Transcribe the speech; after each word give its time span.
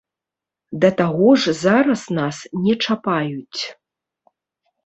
Да 0.85 0.89
таго 1.01 1.29
ж 1.43 1.53
зараз 1.63 2.01
нас 2.21 2.37
не 2.65 2.75
чапаюць. 2.85 3.61